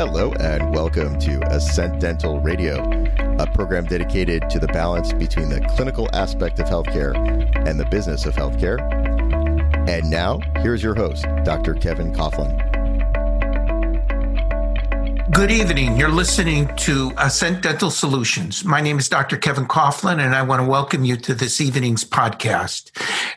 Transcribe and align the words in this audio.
Hello, 0.00 0.32
and 0.40 0.74
welcome 0.74 1.18
to 1.18 1.42
Ascent 1.52 2.00
Dental 2.00 2.40
Radio, 2.40 2.82
a 3.38 3.46
program 3.46 3.84
dedicated 3.84 4.48
to 4.48 4.58
the 4.58 4.66
balance 4.68 5.12
between 5.12 5.50
the 5.50 5.60
clinical 5.76 6.08
aspect 6.14 6.58
of 6.58 6.64
healthcare 6.64 7.14
and 7.68 7.78
the 7.78 7.84
business 7.84 8.24
of 8.24 8.34
healthcare. 8.34 8.80
And 9.86 10.08
now, 10.08 10.38
here's 10.62 10.82
your 10.82 10.94
host, 10.94 11.26
Dr. 11.44 11.74
Kevin 11.74 12.14
Coughlin. 12.14 12.69
Good 15.32 15.52
evening. 15.52 15.96
You're 15.96 16.08
listening 16.08 16.74
to 16.78 17.12
Ascent 17.16 17.62
Dental 17.62 17.90
Solutions. 17.90 18.64
My 18.64 18.80
name 18.80 18.98
is 18.98 19.08
Dr. 19.08 19.36
Kevin 19.36 19.66
Coughlin, 19.66 20.18
and 20.18 20.34
I 20.34 20.42
want 20.42 20.60
to 20.60 20.66
welcome 20.66 21.04
you 21.04 21.16
to 21.18 21.34
this 21.34 21.60
evening's 21.60 22.04
podcast. 22.04 22.90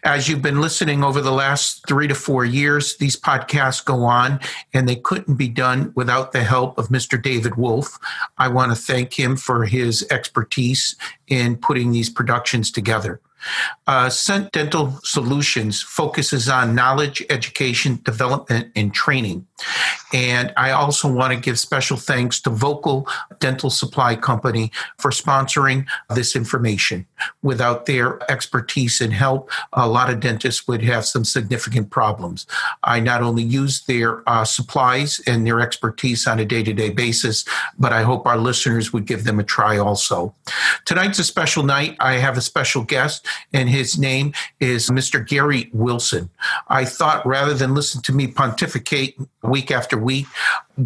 As 0.03 0.27
you've 0.27 0.41
been 0.41 0.59
listening 0.59 1.03
over 1.03 1.21
the 1.21 1.31
last 1.31 1.85
three 1.87 2.07
to 2.07 2.15
four 2.15 2.45
years, 2.45 2.97
these 2.97 3.19
podcasts 3.19 3.83
go 3.83 4.05
on, 4.05 4.39
and 4.73 4.89
they 4.89 4.95
couldn't 4.95 5.35
be 5.35 5.49
done 5.49 5.91
without 5.95 6.31
the 6.31 6.43
help 6.43 6.77
of 6.77 6.87
Mr. 6.87 7.21
David 7.21 7.55
Wolf. 7.55 7.99
I 8.37 8.47
want 8.47 8.71
to 8.71 8.75
thank 8.75 9.13
him 9.13 9.35
for 9.35 9.65
his 9.65 10.05
expertise 10.09 10.95
in 11.27 11.57
putting 11.57 11.91
these 11.91 12.09
productions 12.09 12.71
together. 12.71 13.21
Uh, 13.87 14.05
Ascent 14.07 14.51
Dental 14.51 14.99
Solutions 15.03 15.81
focuses 15.81 16.49
on 16.49 16.75
knowledge, 16.75 17.23
education, 17.29 17.99
development, 18.03 18.71
and 18.75 18.93
training. 18.93 19.45
And 20.13 20.53
I 20.57 20.71
also 20.71 21.11
want 21.11 21.33
to 21.33 21.39
give 21.39 21.57
special 21.57 21.97
thanks 21.97 22.39
to 22.41 22.49
Vocal 22.49 23.07
Dental 23.39 23.69
Supply 23.69 24.15
Company 24.15 24.71
for 24.99 25.09
sponsoring 25.11 25.85
this 26.13 26.35
information. 26.35 27.07
Without 27.41 27.85
their 27.85 28.19
expertise 28.31 29.01
and 29.01 29.13
help, 29.13 29.49
a 29.73 29.87
lot 29.87 30.09
of 30.09 30.19
dentists 30.19 30.67
would 30.67 30.83
have 30.83 31.05
some 31.05 31.25
significant 31.25 31.89
problems. 31.89 32.45
I 32.83 32.99
not 32.99 33.21
only 33.21 33.43
use 33.43 33.81
their 33.85 34.27
uh, 34.29 34.45
supplies 34.45 35.19
and 35.25 35.47
their 35.47 35.59
expertise 35.61 36.27
on 36.27 36.39
a 36.39 36.45
day 36.45 36.63
to 36.63 36.73
day 36.73 36.89
basis, 36.89 37.45
but 37.79 37.91
I 37.91 38.03
hope 38.03 38.27
our 38.27 38.37
listeners 38.37 38.93
would 38.93 39.05
give 39.05 39.23
them 39.23 39.39
a 39.39 39.43
try 39.43 39.77
also. 39.77 40.35
Tonight's 40.85 41.19
a 41.19 41.23
special 41.23 41.63
night. 41.63 41.95
I 41.99 42.13
have 42.13 42.37
a 42.37 42.41
special 42.41 42.83
guest 42.83 43.25
and 43.51 43.69
his 43.69 43.97
name 43.97 44.33
is 44.59 44.89
Mr. 44.89 45.25
Gary 45.25 45.69
Wilson. 45.73 46.29
I 46.67 46.85
thought 46.85 47.25
rather 47.25 47.53
than 47.53 47.73
listen 47.73 48.01
to 48.03 48.13
me 48.13 48.27
pontificate 48.27 49.17
week 49.43 49.71
after 49.71 49.97
week, 49.97 50.27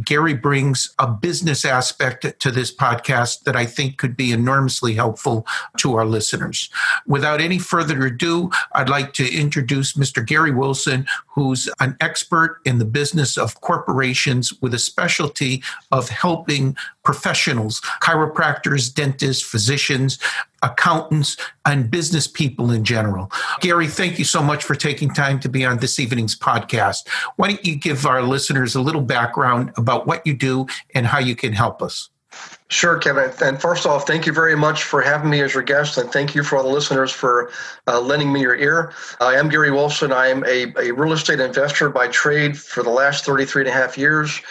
Gary 0.03 0.33
brings 0.33 0.93
a 0.99 1.07
business 1.07 1.63
aspect 1.63 2.39
to 2.39 2.51
this 2.51 2.75
podcast 2.75 3.43
that 3.43 3.55
I 3.55 3.65
think 3.65 3.97
could 3.97 4.17
be 4.17 4.31
enormously 4.31 4.93
helpful 4.93 5.47
to 5.77 5.95
our 5.95 6.05
listeners. 6.05 6.69
Without 7.05 7.39
any 7.39 7.57
further 7.57 8.05
ado, 8.05 8.51
I'd 8.73 8.89
like 8.89 9.13
to 9.13 9.33
introduce 9.33 9.93
Mr. 9.93 10.25
Gary 10.25 10.51
Wilson, 10.51 11.07
who's 11.27 11.69
an 11.79 11.95
expert 12.01 12.59
in 12.65 12.79
the 12.79 12.85
business 12.85 13.37
of 13.37 13.61
corporations 13.61 14.53
with 14.61 14.73
a 14.73 14.79
specialty 14.79 15.63
of 15.91 16.09
helping 16.09 16.75
professionals, 17.03 17.79
chiropractors, 18.01 18.93
dentists, 18.93 19.43
physicians, 19.43 20.19
accountants, 20.63 21.37
and 21.65 21.91
business 21.91 22.27
people 22.27 22.71
in 22.71 22.83
general. 22.83 23.31
Gary, 23.61 23.87
thank 23.87 24.17
you 24.19 24.25
so 24.25 24.41
much 24.41 24.63
for 24.63 24.75
taking 24.75 25.09
time 25.09 25.39
to 25.39 25.49
be 25.49 25.65
on 25.65 25.77
this 25.77 25.99
evening's 25.99 26.37
podcast. 26.37 27.07
Why 27.35 27.49
don't 27.49 27.65
you 27.65 27.75
give 27.75 28.05
our 28.05 28.21
listeners 28.21 28.75
a 28.75 28.81
little 28.81 29.01
background 29.01 29.71
about 29.77 30.07
what 30.07 30.25
you 30.25 30.33
do 30.33 30.67
and 30.93 31.05
how 31.05 31.19
you 31.19 31.35
can 31.35 31.53
help 31.53 31.81
us? 31.81 32.09
Sure, 32.69 32.97
Kevin. 32.97 33.31
And 33.41 33.61
first 33.61 33.85
off, 33.85 34.05
thank 34.05 34.25
you 34.25 34.33
very 34.33 34.55
much 34.55 34.83
for 34.83 35.01
having 35.01 35.29
me 35.29 35.39
as 35.41 35.53
your 35.53 35.63
guest, 35.63 35.97
and 35.97 36.11
thank 36.11 36.35
you 36.35 36.43
for 36.43 36.57
all 36.57 36.63
the 36.63 36.69
listeners 36.69 37.11
for 37.11 37.49
uh, 37.87 37.99
lending 38.01 38.31
me 38.33 38.41
your 38.41 38.55
ear. 38.55 38.91
I 39.21 39.35
am 39.35 39.47
Gary 39.47 39.71
Wilson. 39.71 40.11
I 40.11 40.27
am 40.27 40.43
a, 40.43 40.73
a 40.77 40.91
real 40.91 41.13
estate 41.13 41.39
investor 41.39 41.89
by 41.89 42.09
trade 42.09 42.57
for 42.57 42.83
the 42.83 42.89
last 42.89 43.25
33 43.25 43.63
and 43.63 43.69
a 43.69 43.71
half 43.71 43.97
years. 43.97 44.41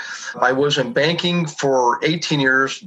I 0.40 0.52
was 0.52 0.78
in 0.78 0.94
banking 0.94 1.46
for 1.46 2.02
18 2.02 2.40
years, 2.40 2.82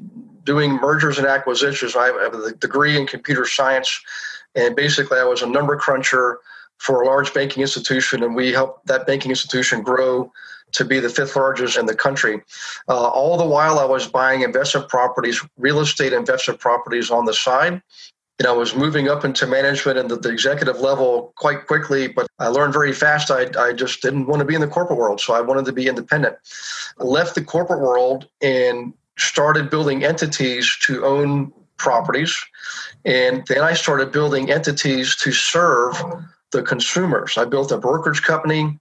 doing 0.49 0.71
mergers 0.77 1.19
and 1.19 1.27
acquisitions. 1.27 1.95
I 1.95 2.07
have 2.07 2.33
a 2.33 2.53
degree 2.53 2.97
in 2.99 3.05
computer 3.05 3.45
science, 3.45 4.01
and 4.55 4.75
basically, 4.75 5.19
I 5.19 5.23
was 5.23 5.43
a 5.43 5.45
number 5.45 5.77
cruncher 5.77 6.39
for 6.79 7.03
a 7.03 7.05
large 7.05 7.31
banking 7.35 7.61
institution, 7.61 8.23
and 8.23 8.35
we 8.35 8.51
helped 8.51 8.87
that 8.87 9.05
banking 9.05 9.29
institution 9.29 9.83
grow 9.83 10.31
to 10.71 10.83
be 10.83 10.99
the 10.99 11.09
fifth 11.09 11.35
largest 11.35 11.77
in 11.77 11.85
the 11.85 11.93
country. 11.93 12.41
Uh, 12.87 13.09
all 13.09 13.37
the 13.37 13.45
while, 13.45 13.77
I 13.77 13.85
was 13.85 14.07
buying 14.07 14.41
investment 14.41 14.89
properties, 14.89 15.39
real 15.57 15.81
estate 15.81 16.13
investment 16.13 16.59
properties 16.59 17.11
on 17.11 17.25
the 17.25 17.33
side. 17.35 17.79
You 18.39 18.45
know, 18.45 18.55
I 18.55 18.57
was 18.57 18.75
moving 18.75 19.07
up 19.07 19.23
into 19.23 19.45
management 19.45 19.99
and 19.99 20.09
the, 20.09 20.16
the 20.16 20.29
executive 20.29 20.79
level 20.79 21.31
quite 21.35 21.67
quickly, 21.67 22.07
but 22.07 22.25
I 22.39 22.47
learned 22.47 22.73
very 22.73 22.93
fast 22.93 23.29
I, 23.29 23.51
I 23.59 23.71
just 23.73 24.01
didn't 24.01 24.25
want 24.25 24.39
to 24.39 24.45
be 24.45 24.55
in 24.55 24.61
the 24.61 24.67
corporate 24.67 24.97
world. 24.97 25.21
So 25.21 25.35
I 25.35 25.41
wanted 25.41 25.66
to 25.66 25.73
be 25.73 25.87
independent. 25.87 26.37
I 26.99 27.03
left 27.03 27.35
the 27.35 27.43
corporate 27.43 27.81
world 27.81 28.27
and 28.41 28.93
started 29.19 29.69
building 29.69 30.03
entities 30.03 30.78
to 30.84 31.06
own 31.06 31.53
properties. 31.78 32.35
And 33.06 33.46
then 33.47 33.62
I 33.62 33.74
started 33.74 34.12
building 34.12 34.52
entities 34.52 35.16
to 35.18 35.31
serve 35.31 36.02
the 36.52 36.63
consumers. 36.63 37.38
I 37.38 37.46
built 37.46 37.72
a 37.72 37.78
brokerage 37.78 38.24
company 38.24 38.79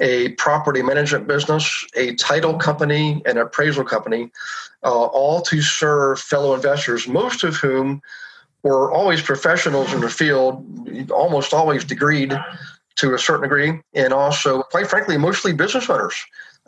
a 0.00 0.30
property 0.30 0.82
management 0.82 1.26
business, 1.26 1.84
a 1.96 2.14
title 2.14 2.54
company, 2.54 3.22
an 3.26 3.38
appraisal 3.38 3.84
company, 3.84 4.30
uh, 4.84 5.06
all 5.06 5.40
to 5.42 5.60
serve 5.60 6.20
fellow 6.20 6.54
investors, 6.54 7.08
most 7.08 7.42
of 7.42 7.56
whom 7.56 8.00
were 8.62 8.92
always 8.92 9.22
professionals 9.22 9.92
in 9.92 10.00
the 10.00 10.08
field, 10.08 11.10
almost 11.10 11.52
always 11.52 11.84
degreed 11.84 12.42
to 12.96 13.14
a 13.14 13.18
certain 13.18 13.42
degree, 13.42 13.80
and 13.94 14.12
also, 14.12 14.62
quite 14.62 14.88
frankly, 14.88 15.16
mostly 15.16 15.52
business 15.52 15.88
owners. 15.88 16.14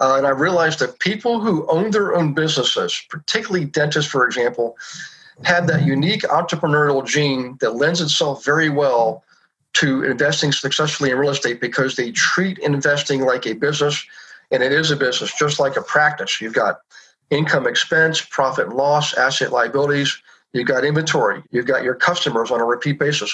Uh, 0.01 0.17
and 0.17 0.27
I 0.27 0.31
realized 0.31 0.79
that 0.79 0.99
people 0.99 1.41
who 1.41 1.67
own 1.69 1.91
their 1.91 2.15
own 2.15 2.33
businesses, 2.33 3.05
particularly 3.11 3.67
dentists, 3.67 4.11
for 4.11 4.27
example, 4.27 4.77
had 5.45 5.67
that 5.69 5.85
unique 5.85 6.23
entrepreneurial 6.23 7.07
gene 7.07 7.59
that 7.61 7.77
lends 7.77 8.01
itself 8.01 8.45
very 8.45 8.71
well 8.71 9.23
to 9.75 10.03
investing 10.05 10.53
successfully 10.53 11.11
in 11.11 11.19
real 11.19 11.31
estate 11.31 11.61
because 11.61 11.97
they 11.97 12.11
treat 12.13 12.59
investing 12.59 13.21
like 13.21 13.47
a 13.47 13.53
business, 13.53 14.05
and 14.51 14.63
it 14.63 14.73
is 14.73 14.91
a 14.91 14.97
business, 14.97 15.33
just 15.39 15.61
like 15.61 15.77
a 15.77 15.83
practice. 15.83 16.41
You've 16.41 16.55
got 16.55 16.81
income 17.31 17.67
expense, 17.67 18.21
profit 18.21 18.67
and 18.67 18.77
loss, 18.77 19.15
asset 19.15 19.53
liabilities. 19.53 20.21
You've 20.53 20.67
got 20.67 20.85
inventory. 20.85 21.43
You've 21.53 21.67
got 21.67 21.85
your 21.85 21.95
customers 21.95 22.51
on 22.51 22.61
a 22.61 22.65
repeat 22.65 22.99
basis. 22.99 23.33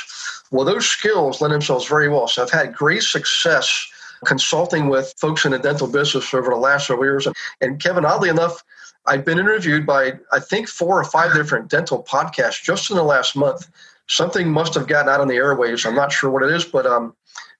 Well, 0.50 0.66
those 0.66 0.86
skills 0.86 1.40
lend 1.40 1.54
themselves 1.54 1.86
very 1.86 2.08
well. 2.08 2.28
So 2.28 2.42
I've 2.42 2.50
had 2.50 2.74
great 2.74 3.02
success 3.02 3.88
consulting 4.24 4.88
with 4.88 5.14
folks 5.18 5.44
in 5.44 5.52
the 5.52 5.58
dental 5.58 5.86
business 5.86 6.32
over 6.32 6.50
the 6.50 6.56
last 6.56 6.86
several 6.86 7.06
years. 7.06 7.28
And 7.60 7.80
Kevin, 7.80 8.04
oddly 8.04 8.28
enough, 8.28 8.64
I've 9.06 9.24
been 9.24 9.38
interviewed 9.38 9.86
by 9.86 10.14
I 10.32 10.40
think 10.40 10.68
four 10.68 10.98
or 10.98 11.04
five 11.04 11.34
different 11.34 11.68
dental 11.68 12.02
podcasts 12.02 12.62
just 12.62 12.90
in 12.90 12.96
the 12.96 13.04
last 13.04 13.36
month 13.36 13.68
something 14.08 14.50
must 14.50 14.74
have 14.74 14.86
gotten 14.86 15.08
out 15.08 15.20
on 15.20 15.28
the 15.28 15.34
airwaves. 15.34 15.86
I'm 15.86 15.94
not 15.94 16.12
sure 16.12 16.30
what 16.30 16.42
it 16.42 16.50
is, 16.50 16.64
but 16.64 16.86
um, 16.86 17.14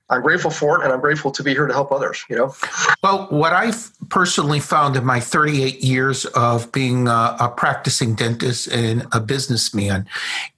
I'm 0.08 0.22
grateful 0.22 0.50
for 0.50 0.78
it, 0.78 0.84
and 0.84 0.92
I'm 0.92 1.00
grateful 1.00 1.30
to 1.32 1.42
be 1.42 1.50
here 1.50 1.66
to 1.66 1.72
help 1.72 1.90
others. 1.90 2.24
You 2.30 2.36
know. 2.36 2.54
Well, 3.02 3.26
what 3.30 3.52
I've 3.52 3.90
personally 4.08 4.60
found 4.60 4.96
in 4.96 5.04
my 5.04 5.20
38 5.20 5.82
years 5.82 6.24
of 6.26 6.70
being 6.72 7.08
a, 7.08 7.36
a 7.40 7.52
practicing 7.56 8.14
dentist 8.14 8.68
and 8.68 9.06
a 9.12 9.20
businessman 9.20 10.08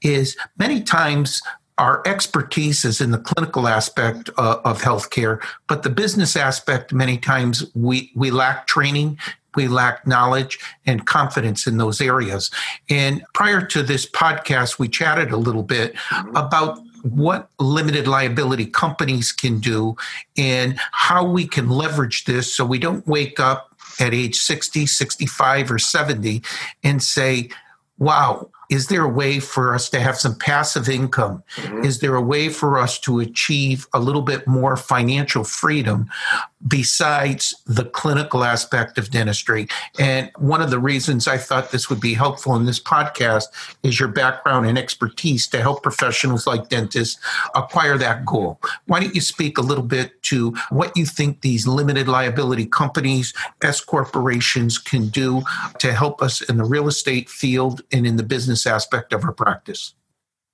is 0.03 0.37
many 0.59 0.83
times 0.83 1.43
our 1.79 2.03
expertise 2.07 2.85
is 2.85 3.01
in 3.01 3.13
the 3.13 3.19
clinical 3.19 3.69
aspect 3.69 4.31
uh, 4.37 4.61
of 4.65 4.83
healthcare, 4.83 5.43
but 5.69 5.83
the 5.83 5.91
business 5.91 6.37
aspect, 6.37 6.93
many 6.93 7.17
times 7.17 7.65
we, 7.75 8.11
we 8.15 8.31
lack 8.31 8.67
training, 8.67 9.19
we 9.55 9.69
lack 9.69 10.07
knowledge 10.07 10.59
and 10.87 11.07
confidence 11.07 11.67
in 11.67 11.79
those 11.79 12.01
areas. 12.01 12.51
And 12.91 13.25
prior 13.35 13.65
to 13.67 13.83
this 13.83 14.09
podcast, 14.09 14.79
we 14.79 14.89
chatted 14.89 15.31
a 15.31 15.37
little 15.37 15.63
bit 15.63 15.95
mm-hmm. 15.95 16.37
about 16.37 16.81
what 17.03 17.49
limited 17.59 18.07
liability 18.07 18.67
companies 18.67 19.33
can 19.33 19.61
do 19.61 19.97
and 20.37 20.79
how 20.93 21.25
we 21.25 21.47
can 21.47 21.69
leverage 21.69 22.25
this 22.25 22.53
so 22.53 22.65
we 22.65 22.79
don't 22.79 23.07
wake 23.07 23.39
up 23.39 23.75
at 24.01 24.15
age 24.15 24.37
60, 24.37 24.87
65, 24.87 25.71
or 25.71 25.79
70 25.79 26.43
and 26.83 27.03
say, 27.03 27.51
wow, 27.99 28.51
is 28.69 28.89
there 28.89 29.05
a 29.05 29.09
way 29.09 29.41
for 29.41 29.75
us 29.75 29.89
to 29.91 30.01
have 30.01 30.19
some 30.19 30.35
passive 30.35 30.89
income? 30.89 31.43
Mm-hmm. 31.57 31.85
Is 31.85 32.01
there 32.01 32.15
a 32.15 32.23
way 32.23 32.49
for 32.49 32.79
us 32.79 32.99
to 33.01 33.21
achieve 33.21 33.87
a 33.95 34.01
little 34.01 34.23
bit 34.23 34.47
more 34.47 34.77
financial 34.77 35.45
freedom 35.45 36.11
besides 36.67 37.55
the 37.67 37.85
clinical 37.85 38.45
aspect 38.45 38.99
of 38.99 39.11
dentistry? 39.11 39.69
And 39.99 40.31
one 40.39 40.61
of 40.61 40.71
the 40.71 40.79
reasons 40.79 41.29
I 41.29 41.39
thought 41.39 41.71
this 41.71 41.89
would 41.89 42.01
be 42.01 42.15
helpful 42.15 42.57
in 42.57 42.67
this 42.67 42.81
podcast 42.81 43.45
is 43.83 44.01
your 44.01 44.09
background 44.09 44.67
and 44.67 44.79
expertise 44.79 45.47
to 45.49 45.61
help 45.61 45.83
professionals 45.83 46.47
like 46.47 46.69
dentists 46.69 47.21
acquire 47.55 47.99
that 47.99 48.25
goal. 48.25 48.61
Why 48.87 49.01
don't 49.01 49.15
you 49.15 49.21
speak 49.21 49.59
a 49.59 49.63
little 49.63 49.85
bit 49.85 50.23
to 50.25 50.55
what 50.71 50.97
you 50.97 51.07
think 51.07 51.41
these 51.41 51.67
limited 51.67 52.09
liability 52.09 52.67
companies, 52.67 53.33
S 53.63 53.81
corporations 53.81 54.79
can 54.79 55.09
do 55.09 55.43
to 55.79 55.93
help 55.93 56.23
us 56.23 56.41
in 56.43 56.57
the 56.57 56.65
real 56.65 56.89
estate 56.89 57.29
field 57.29 57.83
and 57.93 58.07
in 58.07 58.17
the 58.17 58.23
business 58.23 58.67
aspect 58.67 59.13
of 59.13 59.25
our 59.25 59.33
practice? 59.33 59.95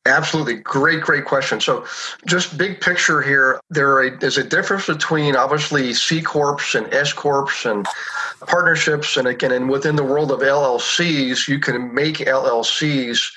Absolutely. 0.07 0.57
Great, 0.57 1.01
great 1.01 1.25
question. 1.25 1.61
So, 1.61 1.87
just 2.27 2.59
big 2.59 2.81
picture 2.81 3.23
here, 3.23 3.59
there 3.71 4.03
is 4.03 4.37
a 4.37 4.45
difference 4.45 4.87
between 4.87 5.35
obviously 5.35 5.95
C 5.95 6.21
Corps 6.21 6.75
and 6.75 6.93
S 6.93 7.15
Corps 7.15 7.49
and 7.65 7.87
partnerships. 8.47 9.17
And 9.17 9.27
again, 9.27 9.51
and 9.51 9.71
within 9.71 9.97
the 9.97 10.05
world 10.05 10.31
of 10.31 10.41
LLCs, 10.41 11.49
you 11.49 11.59
can 11.59 11.95
make 11.95 12.17
LLCs 12.17 13.33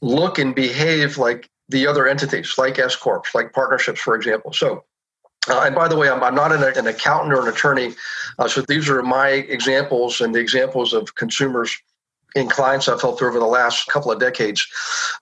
look 0.00 0.38
and 0.38 0.54
behave 0.54 1.18
like 1.18 1.50
the 1.68 1.88
other 1.88 2.06
entities, 2.06 2.54
like 2.56 2.78
S 2.78 2.94
Corps, 2.94 3.22
like 3.34 3.52
partnerships, 3.52 4.00
for 4.00 4.14
example. 4.14 4.52
So, 4.52 4.84
uh, 5.48 5.62
and 5.66 5.74
by 5.74 5.88
the 5.88 5.96
way, 5.96 6.08
I'm, 6.08 6.22
I'm 6.22 6.36
not 6.36 6.52
an, 6.52 6.62
an, 6.62 6.86
accountant 6.86 7.34
or 7.34 7.42
an 7.42 7.52
attorney. 7.52 7.94
Uh, 8.38 8.46
so, 8.46 8.62
these 8.62 8.88
are 8.88 9.02
my 9.02 9.28
examples 9.28 10.20
and 10.20 10.32
the 10.32 10.38
examples 10.38 10.92
of 10.92 11.16
consumers 11.16 11.76
in 12.36 12.48
clients 12.48 12.86
I've 12.86 13.00
helped 13.00 13.22
over 13.22 13.38
the 13.38 13.46
last 13.46 13.88
couple 13.88 14.12
of 14.12 14.20
decades. 14.20 14.64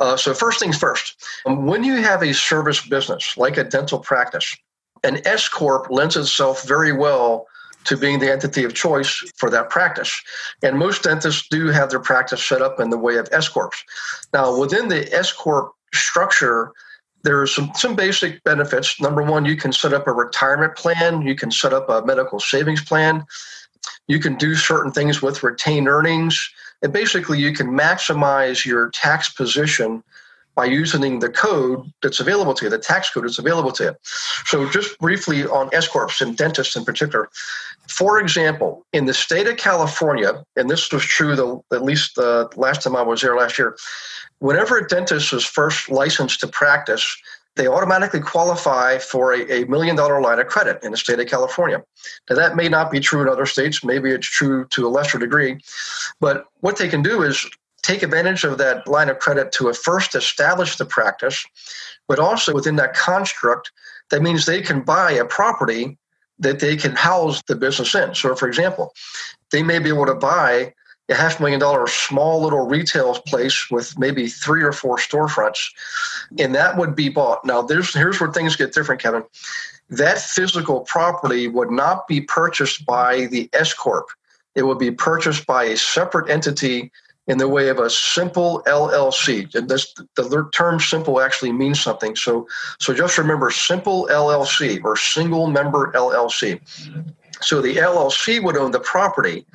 Uh, 0.00 0.16
so, 0.16 0.34
first 0.34 0.60
things 0.60 0.76
first, 0.76 1.24
when 1.46 1.84
you 1.84 1.94
have 2.02 2.22
a 2.22 2.34
service 2.34 2.84
business 2.86 3.36
like 3.38 3.56
a 3.56 3.64
dental 3.64 4.00
practice, 4.00 4.54
an 5.04 5.26
S 5.26 5.48
Corp 5.48 5.90
lends 5.90 6.16
itself 6.16 6.66
very 6.66 6.92
well 6.92 7.46
to 7.84 7.96
being 7.96 8.18
the 8.18 8.32
entity 8.32 8.64
of 8.64 8.74
choice 8.74 9.22
for 9.36 9.50
that 9.50 9.70
practice. 9.70 10.20
And 10.62 10.78
most 10.78 11.02
dentists 11.02 11.46
do 11.48 11.68
have 11.68 11.90
their 11.90 12.00
practice 12.00 12.44
set 12.44 12.62
up 12.62 12.80
in 12.80 12.90
the 12.90 12.98
way 12.98 13.16
of 13.16 13.28
S 13.30 13.48
Corps. 13.48 13.70
Now, 14.32 14.58
within 14.58 14.88
the 14.88 15.12
S 15.14 15.32
Corp 15.32 15.72
structure, 15.92 16.72
there 17.22 17.40
are 17.40 17.46
some, 17.46 17.70
some 17.74 17.94
basic 17.94 18.42
benefits. 18.44 19.00
Number 19.00 19.22
one, 19.22 19.44
you 19.44 19.56
can 19.56 19.72
set 19.72 19.92
up 19.92 20.06
a 20.06 20.12
retirement 20.12 20.76
plan, 20.76 21.22
you 21.22 21.34
can 21.34 21.50
set 21.50 21.72
up 21.72 21.88
a 21.88 22.04
medical 22.04 22.40
savings 22.40 22.84
plan, 22.84 23.24
you 24.08 24.18
can 24.18 24.36
do 24.36 24.54
certain 24.54 24.92
things 24.92 25.22
with 25.22 25.42
retained 25.42 25.88
earnings. 25.88 26.50
And 26.84 26.92
basically, 26.92 27.40
you 27.40 27.52
can 27.54 27.68
maximize 27.68 28.66
your 28.66 28.90
tax 28.90 29.30
position 29.30 30.04
by 30.54 30.66
using 30.66 31.18
the 31.18 31.30
code 31.30 31.90
that's 32.02 32.20
available 32.20 32.52
to 32.54 32.66
you, 32.66 32.70
the 32.70 32.78
tax 32.78 33.10
code 33.10 33.24
that's 33.24 33.38
available 33.38 33.72
to 33.72 33.84
you. 33.84 33.96
So, 34.44 34.68
just 34.70 34.98
briefly 34.98 35.46
on 35.46 35.70
S 35.72 35.88
corps 35.88 36.20
and 36.20 36.36
dentists 36.36 36.76
in 36.76 36.84
particular. 36.84 37.30
For 37.88 38.20
example, 38.20 38.84
in 38.92 39.06
the 39.06 39.14
state 39.14 39.46
of 39.46 39.56
California, 39.56 40.44
and 40.56 40.68
this 40.68 40.92
was 40.92 41.02
true 41.02 41.34
the, 41.34 41.58
at 41.74 41.82
least 41.82 42.16
the 42.16 42.50
last 42.54 42.82
time 42.82 42.96
I 42.96 43.02
was 43.02 43.22
there 43.22 43.34
last 43.34 43.58
year, 43.58 43.78
whenever 44.40 44.76
a 44.76 44.86
dentist 44.86 45.32
is 45.32 45.44
first 45.44 45.90
licensed 45.90 46.40
to 46.40 46.48
practice, 46.48 47.16
they 47.56 47.68
automatically 47.68 48.20
qualify 48.20 48.98
for 48.98 49.32
a, 49.32 49.62
a, 49.62 49.64
million 49.66 49.94
dollar 49.94 50.20
line 50.20 50.40
of 50.40 50.48
credit 50.48 50.82
in 50.82 50.90
the 50.90 50.96
state 50.96 51.20
of 51.20 51.26
California. 51.26 51.82
Now, 52.28 52.36
that 52.36 52.56
may 52.56 52.68
not 52.68 52.90
be 52.90 53.00
true 53.00 53.22
in 53.22 53.28
other 53.28 53.46
states. 53.46 53.84
Maybe 53.84 54.10
it's 54.10 54.26
true 54.26 54.66
to 54.70 54.86
a 54.86 54.88
lesser 54.88 55.18
degree. 55.18 55.58
But 56.20 56.46
what 56.60 56.78
they 56.78 56.88
can 56.88 57.02
do 57.02 57.22
is 57.22 57.48
take 57.82 58.02
advantage 58.02 58.44
of 58.44 58.58
that 58.58 58.88
line 58.88 59.08
of 59.08 59.18
credit 59.18 59.52
to 59.52 59.72
first 59.72 60.14
establish 60.14 60.76
the 60.76 60.86
practice, 60.86 61.44
but 62.08 62.18
also 62.18 62.54
within 62.54 62.76
that 62.76 62.94
construct, 62.94 63.70
that 64.10 64.22
means 64.22 64.46
they 64.46 64.62
can 64.62 64.80
buy 64.80 65.12
a 65.12 65.24
property 65.24 65.98
that 66.38 66.60
they 66.60 66.76
can 66.76 66.96
house 66.96 67.42
the 67.46 67.54
business 67.54 67.94
in. 67.94 68.14
So, 68.14 68.34
for 68.34 68.48
example, 68.48 68.92
they 69.52 69.62
may 69.62 69.78
be 69.78 69.90
able 69.90 70.06
to 70.06 70.14
buy 70.14 70.74
a 71.08 71.14
half 71.14 71.38
million 71.38 71.60
dollar 71.60 71.86
small 71.86 72.42
little 72.42 72.66
retail 72.66 73.14
place 73.14 73.70
with 73.70 73.98
maybe 73.98 74.26
three 74.26 74.62
or 74.62 74.72
four 74.72 74.96
storefronts, 74.96 75.72
and 76.38 76.54
that 76.54 76.76
would 76.76 76.96
be 76.96 77.08
bought. 77.08 77.44
Now, 77.44 77.62
there's 77.62 77.92
here's 77.92 78.20
where 78.20 78.32
things 78.32 78.56
get 78.56 78.72
different, 78.72 79.02
Kevin. 79.02 79.24
That 79.90 80.18
physical 80.18 80.80
property 80.80 81.46
would 81.46 81.70
not 81.70 82.08
be 82.08 82.22
purchased 82.22 82.86
by 82.86 83.26
the 83.26 83.50
S 83.52 83.74
corp. 83.74 84.06
It 84.54 84.62
would 84.62 84.78
be 84.78 84.90
purchased 84.90 85.46
by 85.46 85.64
a 85.64 85.76
separate 85.76 86.30
entity 86.30 86.90
in 87.26 87.38
the 87.38 87.48
way 87.48 87.68
of 87.68 87.78
a 87.78 87.88
simple 87.88 88.62
LLC. 88.66 89.52
And 89.54 89.68
this, 89.68 89.94
the 90.14 90.48
term 90.54 90.78
simple 90.78 91.20
actually 91.20 91.52
means 91.52 91.80
something. 91.80 92.16
So, 92.16 92.46
so 92.78 92.92
just 92.92 93.16
remember 93.16 93.50
simple 93.50 94.08
LLC 94.10 94.82
or 94.84 94.96
single 94.96 95.46
member 95.46 95.90
LLC. 95.92 96.60
So 97.44 97.60
the 97.60 97.76
LLC 97.76 98.42
would 98.42 98.56
own 98.56 98.70
the 98.70 98.80
property, 98.80 99.46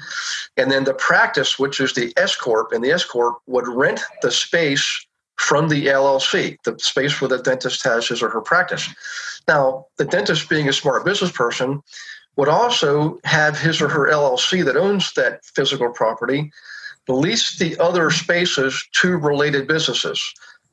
and 0.58 0.72
then 0.72 0.84
the 0.84 0.94
practice, 0.94 1.58
which 1.58 1.80
is 1.80 1.94
the 1.94 2.14
S 2.18 2.36
corp, 2.36 2.72
and 2.72 2.84
the 2.84 2.92
S 2.92 3.04
corp 3.04 3.40
would 3.48 3.68
rent 3.68 4.02
the 4.22 4.32
space 4.32 5.06
from 5.38 5.70
the 5.70 5.88
LLC, 5.88 6.58
the 6.66 6.78
space 6.80 7.20
where 7.20 7.30
the 7.30 7.42
dentist 7.42 7.84
has 7.84 8.08
his 8.08 8.22
or 8.22 8.30
her 8.30 8.42
practice. 8.42 8.88
Now, 9.48 9.88
the 9.98 10.06
dentist, 10.06 10.50
being 10.50 10.70
a 10.70 10.74
smart 10.74 11.06
business 11.06 11.32
person, 11.32 11.82
would 12.36 12.50
also 12.50 13.20
have 13.24 13.58
his 13.58 13.82
or 13.82 13.90
her 13.90 14.12
LLC 14.12 14.64
that 14.66 14.78
owns 14.78 15.14
that 15.14 15.44
physical 15.44 15.90
property 15.90 16.52
lease 17.08 17.58
the 17.58 17.78
other 17.80 18.12
spaces 18.12 18.88
to 18.94 19.18
related 19.18 19.68
businesses. 19.68 20.22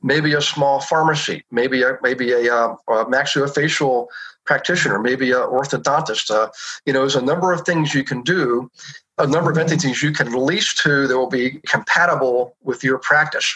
Maybe 0.03 0.33
a 0.33 0.41
small 0.41 0.79
pharmacy, 0.79 1.43
maybe 1.51 1.81
a 1.81 1.97
maybe 2.03 2.31
a, 2.31 2.53
uh, 2.53 2.75
a 2.87 3.05
maxillofacial 3.05 4.07
practitioner, 4.47 4.99
maybe 4.99 5.31
an 5.31 5.37
orthodontist. 5.37 6.31
Uh, 6.31 6.49
you 6.85 6.93
know, 6.93 7.01
there's 7.01 7.15
a 7.15 7.21
number 7.21 7.51
of 7.51 7.61
things 7.61 7.93
you 7.93 8.03
can 8.03 8.21
do, 8.23 8.71
a 9.17 9.27
number 9.27 9.51
of 9.51 9.57
entities 9.57 10.01
you 10.01 10.11
can 10.11 10.33
lease 10.33 10.73
to 10.75 11.07
that 11.07 11.17
will 11.17 11.29
be 11.29 11.59
compatible 11.67 12.55
with 12.63 12.83
your 12.83 12.99
practice. 12.99 13.53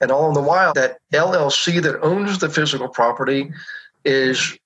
And 0.00 0.10
all 0.10 0.28
in 0.28 0.34
the 0.34 0.42
while, 0.42 0.72
that 0.74 0.98
LLC 1.12 1.82
that 1.82 2.00
owns 2.02 2.38
the 2.38 2.48
physical 2.48 2.88
property 2.88 3.50
is 4.04 4.58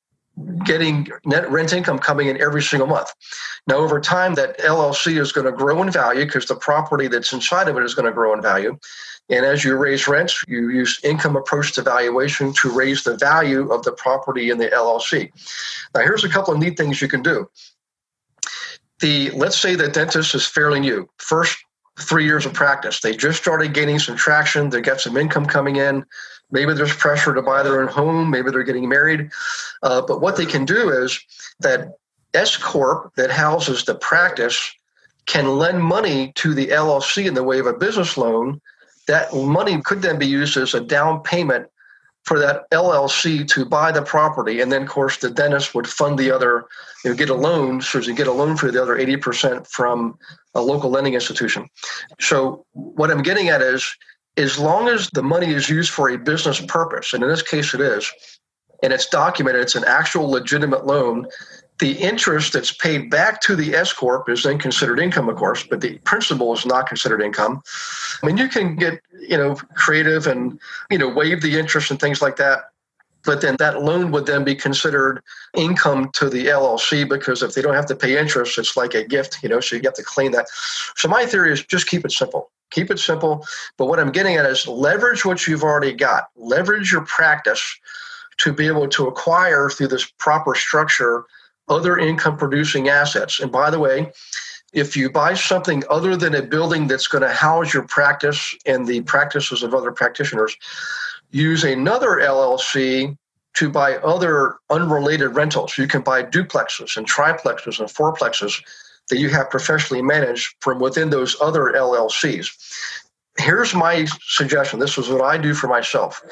getting 0.64 1.09
net 1.25 1.50
rent 1.50 1.73
income 1.73 1.99
coming 1.99 2.29
in 2.29 2.41
every 2.41 2.62
single 2.62 2.88
month. 2.88 3.12
Now, 3.67 3.76
over 3.76 4.00
time, 4.00 4.35
that 4.35 4.59
LLC 4.59 5.21
is 5.21 5.31
going 5.31 5.45
to 5.45 5.52
grow 5.52 5.83
in 5.83 5.91
value 5.91 6.25
because 6.25 6.47
the 6.47 6.57
property 6.57 7.07
that's 7.07 7.33
inside 7.33 7.69
of 7.69 7.76
it 7.76 7.85
is 7.85 7.95
going 7.95 8.07
to 8.07 8.12
grow 8.12 8.33
in 8.33 8.41
value. 8.41 8.79
And 9.29 9.47
as 9.47 9.64
you 9.64 9.76
raise 9.76 10.09
rents, 10.09 10.45
you 10.49 10.69
use 10.69 11.00
income 11.05 11.37
approach 11.37 11.73
to 11.73 11.83
valuation 11.83 12.52
to 12.55 12.71
raise 12.71 13.05
the 13.05 13.17
value 13.17 13.71
of 13.71 13.83
the 13.85 13.93
property 13.93 14.50
in 14.50 14.59
the 14.59 14.69
LLC. 14.69 15.31
Now, 15.95 16.02
here's 16.02 16.25
a 16.25 16.29
couple 16.29 16.52
of 16.52 16.61
neat 16.61 16.76
things 16.76 17.00
you 17.00 17.09
can 17.09 17.23
do. 17.23 17.49
The 19.00 19.31
let's 19.31 19.59
say 19.59 19.75
the 19.75 19.88
dentist 19.88 20.35
is 20.35 20.47
fairly 20.47 20.81
new, 20.81 21.09
first 21.17 21.57
three 21.99 22.25
years 22.25 22.47
of 22.47 22.52
practice. 22.52 23.00
They 23.00 23.14
just 23.14 23.41
started 23.41 23.75
gaining 23.75 23.99
some 23.99 24.17
traction. 24.17 24.71
They 24.71 24.81
got 24.81 25.00
some 25.00 25.17
income 25.17 25.47
coming 25.47 25.76
in. 25.76 26.05
Maybe 26.50 26.75
there's 26.75 26.95
pressure 26.95 27.35
to 27.35 27.43
buy 27.43 27.62
their 27.62 27.81
own 27.81 27.88
home. 27.88 28.31
Maybe 28.31 28.50
they're 28.50 28.62
getting 28.62 28.88
married. 28.88 29.31
Uh, 29.83 30.02
but 30.02 30.21
what 30.21 30.37
they 30.37 30.47
can 30.47 30.64
do 30.64 30.91
is 30.91 31.19
that 31.61 31.97
S 32.35 32.57
corp 32.57 33.14
that 33.17 33.31
houses 33.31 33.85
the 33.85 33.95
practice 33.95 34.73
can 35.26 35.59
lend 35.59 35.83
money 35.83 36.33
to 36.35 36.55
the 36.55 36.69
LLC 36.69 37.26
in 37.26 37.35
the 37.35 37.43
way 37.43 37.59
of 37.59 37.67
a 37.67 37.73
business 37.73 38.17
loan 38.17 38.61
that 39.09 39.35
money 39.35 39.80
could 39.82 40.02
then 40.02 40.18
be 40.18 40.26
used 40.26 40.56
as 40.56 40.75
a 40.75 40.80
down 40.80 41.23
payment 41.23 41.66
for 42.25 42.38
that 42.38 42.71
LLC 42.71 43.49
to 43.49 43.64
buy 43.64 43.90
the 43.90 44.02
property. 44.02 44.61
And 44.61 44.71
then, 44.71 44.82
of 44.82 44.88
course, 44.88 45.16
the 45.16 45.30
dentist 45.30 45.75
would 45.75 45.88
fund 45.88 46.18
the 46.18 46.30
other, 46.30 46.66
you 47.04 47.11
know, 47.11 47.16
get 47.16 47.30
a 47.30 47.35
loan. 47.35 47.80
So 47.80 47.99
as 47.99 48.06
you 48.06 48.14
get 48.14 48.28
a 48.28 48.32
loan 48.32 48.56
for 48.56 48.71
the 48.71 48.80
other 48.80 48.97
80% 48.97 49.66
from 49.66 50.16
a 50.54 50.62
local 50.62 50.90
lending 50.90 51.14
institution. 51.14 51.68
So 52.21 52.64
what 52.73 53.11
I'm 53.11 53.23
getting 53.23 53.49
at 53.49 53.61
is, 53.61 53.85
as 54.37 54.59
long 54.59 54.88
as 54.88 55.11
the 55.11 55.23
money 55.23 55.52
is 55.52 55.68
used 55.68 55.90
for 55.90 56.11
a 56.11 56.16
business 56.16 56.61
purpose, 56.61 57.12
and 57.12 57.23
in 57.23 57.28
this 57.28 57.42
case 57.42 57.75
it 57.75 57.80
is, 57.80 58.11
and 58.82 58.92
it's 58.92 59.09
documented, 59.09 59.62
it's 59.62 59.75
an 59.75 59.85
actual 59.87 60.30
legitimate 60.30 60.87
loan. 60.87 61.26
The 61.79 61.93
interest 61.93 62.52
that's 62.52 62.73
paid 62.73 63.11
back 63.11 63.41
to 63.43 63.57
the 63.57 63.75
S 63.75 63.93
corp 63.93 64.29
is 64.29 64.45
then 64.45 64.59
considered 64.59 65.00
income, 65.00 65.29
of 65.29 65.37
course, 65.37 65.64
but 65.64 65.81
the 65.81 65.99
principal 65.99 66.52
is 66.52 66.64
not 66.64 66.87
considered 66.87 67.23
income. 67.23 67.62
I 68.23 68.26
mean, 68.26 68.37
you 68.37 68.49
can 68.49 68.76
get 68.76 69.00
you 69.19 69.37
know 69.37 69.57
creative 69.75 70.26
and 70.26 70.61
you 70.91 70.99
know 70.99 71.09
waive 71.09 71.43
the 71.43 71.59
interest 71.59 71.91
and 71.91 71.99
things 71.99 72.23
like 72.23 72.37
that 72.37 72.73
but 73.25 73.41
then 73.41 73.57
that 73.59 73.83
loan 73.83 74.11
would 74.11 74.26
then 74.26 74.45
be 74.45 74.55
considered 74.55 75.23
income 75.55 76.11
to 76.14 76.29
the 76.29 76.47
LLC 76.47 77.09
because 77.09 77.43
if 77.43 77.55
they 77.55 77.62
don't 77.62 77.75
have 77.75 77.87
to 77.87 77.97
pay 77.97 78.19
interest, 78.19 78.59
it's 78.59 78.76
like 78.76 78.95
a 78.95 79.05
gift, 79.05 79.38
you 79.43 79.49
know, 79.49 79.61
so 79.61 79.76
you 79.76 79.83
have 79.85 79.95
to 79.95 80.02
claim 80.02 80.33
that. 80.33 80.49
So 80.97 81.09
my 81.09 81.26
theory 81.26 81.52
is 81.52 81.64
just 81.64 81.87
keep 81.87 82.05
it 82.05 82.12
simple. 82.12 82.50
Keep 82.71 82.91
it 82.91 82.99
simple. 82.99 83.47
But 83.76 83.87
what 83.87 84.00
I'm 84.00 84.12
getting 84.12 84.37
at 84.37 84.47
is 84.47 84.67
leverage 84.67 85.25
what 85.25 85.47
you've 85.47 85.62
already 85.62 85.93
got, 85.93 86.29
leverage 86.37 86.91
your 86.91 87.05
practice 87.05 87.79
to 88.38 88.52
be 88.52 88.67
able 88.67 88.88
to 88.88 89.07
acquire 89.07 89.69
through 89.69 89.88
this 89.88 90.11
proper 90.19 90.55
structure 90.55 91.25
other 91.69 91.99
income 91.99 92.37
producing 92.37 92.88
assets. 92.88 93.40
And 93.40 93.50
by 93.50 93.71
the 93.71 93.78
way, 93.78 94.12
if 94.73 94.97
you 94.97 95.11
buy 95.11 95.35
something 95.35 95.83
other 95.90 96.16
than 96.16 96.35
a 96.35 96.42
building 96.42 96.87
that's 96.87 97.07
going 97.07 97.23
to 97.23 97.33
house 97.33 97.75
your 97.75 97.87
practice 97.87 98.54
and 98.66 98.87
the 98.87 99.02
practices 99.02 99.62
of 99.62 99.75
other 99.75 99.92
practitioners, 99.92 100.57
use 101.31 101.64
another 101.64 102.21
LLC 102.21 103.16
to 103.54 103.69
buy 103.69 103.97
other 103.97 104.57
unrelated 104.71 105.35
rentals. 105.35 105.76
You 105.76 105.87
can 105.87 106.00
buy 106.02 106.23
duplexes 106.23 106.97
and 106.97 107.09
triplexes 107.09 107.78
and 107.78 107.88
fourplexes 107.88 108.62
that 109.11 109.19
you 109.19 109.28
have 109.28 109.50
professionally 109.50 110.02
managed 110.02 110.54
from 110.61 110.81
within 110.81 111.11
those 111.11 111.37
other 111.42 111.73
LLCs. 111.76 112.49
Here's 113.38 113.75
my 113.75 114.07
suggestion. 114.21 114.78
This 114.78 114.97
is 114.97 115.09
what 115.09 115.23
I 115.23 115.37
do 115.37 115.54
for 115.54 115.66
myself. 115.66 116.23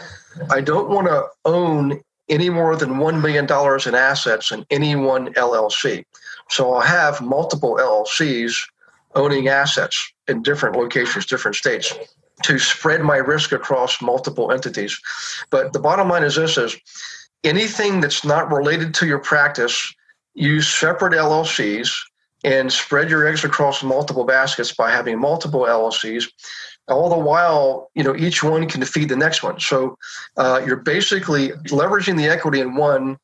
I 0.51 0.61
don't 0.61 0.89
want 0.89 1.09
to 1.09 1.27
own 1.45 2.01
any 2.31 2.49
more 2.49 2.77
than 2.77 2.95
$1 2.95 3.21
million 3.21 3.45
in 3.45 3.95
assets 3.95 4.53
in 4.53 4.65
any 4.71 4.97
one 4.97 5.35
LLC. 5.35 6.05
So 6.49 6.73
I'll 6.73 6.81
have 6.81 7.21
multiple 7.21 7.77
LLCs 7.77 8.57
owning 9.15 9.49
assets 9.49 10.13
in 10.29 10.43
different 10.43 10.77
locations, 10.77 11.27
different 11.27 11.57
states 11.57 11.93
to 12.45 12.59
spread 12.59 13.03
my 13.03 13.17
risk 13.17 13.53
across 13.53 14.01
multiple 14.01 14.51
entities. 14.51 14.99
But 15.51 15.73
the 15.73 15.79
bottom 15.79 16.09
line 16.09 16.23
is 16.23 16.37
this 16.37 16.57
is 16.57 16.77
anything 17.45 18.01
that's 18.01 18.25
not 18.25 18.51
related 18.51 18.95
to 18.95 19.07
your 19.07 19.19
practice, 19.19 19.93
use 20.35 20.69
separate 20.69 21.13
LLCs 21.13 21.91
and 22.45 22.73
spread 22.73 23.11
your 23.11 23.27
eggs 23.27 23.45
across 23.45 23.83
multiple 23.83 24.25
baskets 24.25 24.73
by 24.73 24.91
having 24.91 25.19
multiple 25.19 25.63
LLCs. 25.63 26.25
All 26.91 27.09
the 27.09 27.19
while, 27.19 27.91
you 27.95 28.03
know, 28.03 28.15
each 28.17 28.43
one 28.43 28.69
can 28.69 28.85
feed 28.85 29.09
the 29.09 29.17
next 29.17 29.43
one. 29.43 29.61
So 29.61 29.97
uh, 30.37 30.63
you're 30.67 30.77
basically 30.77 31.51
leveraging 31.69 32.17
the 32.17 32.27
equity 32.27 32.61
in 32.61 32.75
one 32.75 33.17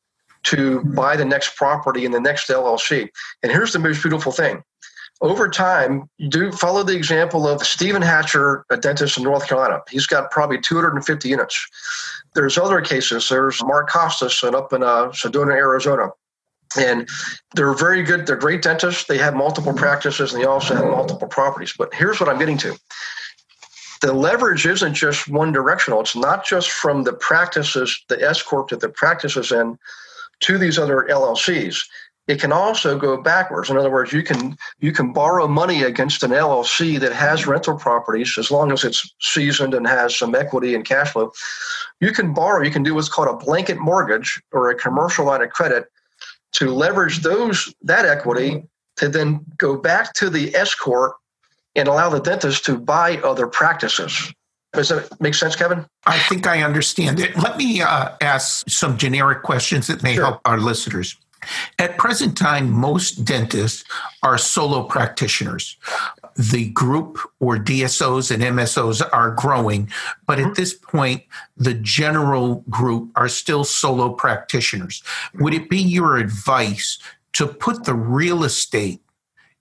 to 0.44 0.82
buy 0.84 1.16
the 1.16 1.24
next 1.24 1.56
property 1.56 2.04
in 2.04 2.12
the 2.12 2.20
next 2.20 2.48
LLC. 2.48 3.08
And 3.42 3.50
here's 3.50 3.72
the 3.72 3.80
most 3.80 4.02
beautiful 4.02 4.32
thing 4.32 4.62
over 5.22 5.48
time, 5.48 6.08
you 6.18 6.28
do 6.28 6.52
follow 6.52 6.82
the 6.82 6.94
example 6.94 7.48
of 7.48 7.62
Stephen 7.62 8.02
Hatcher, 8.02 8.64
a 8.70 8.76
dentist 8.76 9.16
in 9.16 9.24
North 9.24 9.46
Carolina. 9.48 9.80
He's 9.88 10.06
got 10.06 10.30
probably 10.30 10.60
250 10.60 11.28
units. 11.28 11.66
There's 12.34 12.58
other 12.58 12.80
cases. 12.82 13.28
There's 13.28 13.62
Mark 13.64 13.88
Costas 13.88 14.44
up 14.44 14.72
in 14.72 14.82
uh, 14.82 15.08
Sedona, 15.08 15.52
Arizona. 15.52 16.10
And 16.78 17.08
they're 17.54 17.72
very 17.72 18.02
good. 18.02 18.26
They're 18.26 18.36
great 18.36 18.60
dentists. 18.60 19.04
They 19.04 19.16
have 19.18 19.34
multiple 19.34 19.72
practices 19.72 20.34
and 20.34 20.42
they 20.42 20.46
also 20.46 20.74
have 20.74 20.84
multiple 20.84 21.28
properties. 21.28 21.72
But 21.76 21.94
here's 21.94 22.20
what 22.20 22.28
I'm 22.28 22.38
getting 22.38 22.58
to 22.58 22.76
the 24.06 24.12
leverage 24.12 24.66
isn't 24.66 24.94
just 24.94 25.28
one 25.28 25.52
directional. 25.52 26.00
It's 26.00 26.16
not 26.16 26.46
just 26.46 26.70
from 26.70 27.02
the 27.02 27.12
practices, 27.12 28.04
the 28.08 28.22
S 28.22 28.42
Corp 28.42 28.68
that 28.70 28.80
the 28.80 28.88
practice 28.88 29.36
is 29.36 29.52
in, 29.52 29.78
to 30.40 30.58
these 30.58 30.78
other 30.78 31.06
LLCs 31.10 31.82
it 32.26 32.40
can 32.40 32.52
also 32.52 32.98
go 32.98 33.16
backwards. 33.16 33.70
In 33.70 33.76
other 33.76 33.90
words, 33.90 34.12
you 34.12 34.22
can 34.22 34.56
you 34.80 34.92
can 34.92 35.12
borrow 35.12 35.46
money 35.46 35.82
against 35.84 36.22
an 36.22 36.32
LLC 36.32 36.98
that 36.98 37.12
has 37.12 37.46
rental 37.46 37.78
properties 37.78 38.36
as 38.36 38.50
long 38.50 38.72
as 38.72 38.84
it's 38.84 39.14
seasoned 39.20 39.74
and 39.74 39.86
has 39.86 40.16
some 40.16 40.34
equity 40.34 40.74
and 40.74 40.84
cash 40.84 41.12
flow. 41.12 41.32
You 42.00 42.12
can 42.12 42.34
borrow. 42.34 42.64
You 42.64 42.70
can 42.70 42.82
do 42.82 42.94
what's 42.94 43.08
called 43.08 43.28
a 43.28 43.44
blanket 43.44 43.78
mortgage 43.78 44.42
or 44.52 44.70
a 44.70 44.74
commercial 44.74 45.26
line 45.26 45.42
of 45.42 45.50
credit 45.50 45.86
to 46.52 46.70
leverage 46.70 47.20
those 47.20 47.72
that 47.82 48.06
equity 48.06 48.64
to 48.96 49.08
then 49.08 49.44
go 49.58 49.76
back 49.76 50.12
to 50.14 50.28
the 50.28 50.54
S 50.56 50.74
corp 50.74 51.16
and 51.76 51.88
allow 51.88 52.08
the 52.08 52.20
dentist 52.20 52.64
to 52.64 52.78
buy 52.78 53.18
other 53.18 53.46
practices. 53.46 54.32
Does 54.72 54.88
that 54.88 55.20
make 55.20 55.34
sense, 55.34 55.56
Kevin? 55.56 55.86
I 56.04 56.18
think 56.18 56.46
I 56.46 56.62
understand 56.62 57.20
it. 57.20 57.36
Let 57.36 57.56
me 57.56 57.80
uh, 57.80 58.10
ask 58.20 58.68
some 58.68 58.98
generic 58.98 59.42
questions 59.42 59.86
that 59.86 60.02
may 60.02 60.14
sure. 60.14 60.24
help 60.24 60.40
our 60.44 60.58
listeners. 60.58 61.16
At 61.78 61.96
present 61.96 62.36
time, 62.36 62.70
most 62.70 63.24
dentists 63.24 63.84
are 64.22 64.36
solo 64.36 64.82
practitioners. 64.82 65.76
The 66.36 66.70
group 66.70 67.18
or 67.40 67.56
DSOs 67.56 68.30
and 68.30 68.42
MSOs 68.42 69.06
are 69.12 69.30
growing, 69.30 69.90
but 70.26 70.38
at 70.38 70.54
this 70.56 70.74
point, 70.74 71.22
the 71.56 71.74
general 71.74 72.64
group 72.68 73.10
are 73.16 73.28
still 73.28 73.64
solo 73.64 74.12
practitioners. 74.12 75.02
Would 75.34 75.54
it 75.54 75.70
be 75.70 75.78
your 75.80 76.16
advice 76.16 76.98
to 77.34 77.46
put 77.46 77.84
the 77.84 77.94
real 77.94 78.44
estate, 78.44 79.00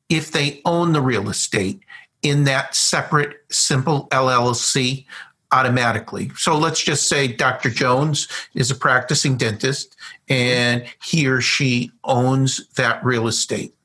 if 0.09 0.31
they 0.31 0.61
own 0.65 0.93
the 0.93 1.01
real 1.01 1.29
estate, 1.29 1.81
in 2.25 2.45
that 2.45 2.73
separate, 2.73 3.45
simple 3.51 4.07
LLC 4.09 5.05
automatically. 5.51 6.31
So 6.35 6.57
let's 6.57 6.81
just 6.81 7.07
say 7.07 7.27
Dr. 7.27 7.69
Jones 7.69 8.27
is 8.55 8.71
a 8.71 8.75
practicing 8.75 9.37
dentist 9.37 9.95
and 10.27 10.83
he 11.03 11.27
or 11.27 11.39
she 11.39 11.91
owns 12.03 12.67
that 12.77 13.05
real 13.05 13.27
estate. 13.27 13.75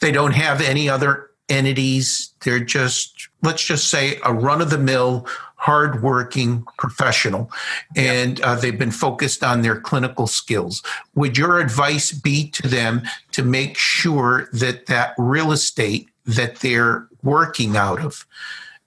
They 0.00 0.12
don't 0.12 0.32
have 0.32 0.62
any 0.62 0.88
other 0.88 1.30
entities. 1.50 2.32
They're 2.42 2.58
just, 2.58 3.28
let's 3.42 3.62
just 3.62 3.88
say, 3.90 4.18
a 4.24 4.32
run 4.32 4.62
of 4.62 4.70
the 4.70 4.78
mill, 4.78 5.26
hardworking 5.56 6.64
professional, 6.78 7.50
and 7.96 8.40
uh, 8.40 8.54
they've 8.54 8.78
been 8.78 8.90
focused 8.90 9.44
on 9.44 9.60
their 9.60 9.78
clinical 9.78 10.26
skills. 10.26 10.82
Would 11.14 11.36
your 11.36 11.60
advice 11.60 12.12
be 12.12 12.48
to 12.52 12.66
them 12.66 13.02
to 13.32 13.42
make 13.42 13.76
sure 13.76 14.48
that 14.54 14.86
that 14.86 15.14
real 15.18 15.52
estate 15.52 16.08
that 16.26 16.56
they're 16.56 17.08
working 17.26 17.76
out 17.76 18.00
of 18.00 18.26